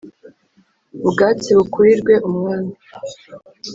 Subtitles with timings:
[1.07, 2.73] “ubwatsi bukurirwe umwami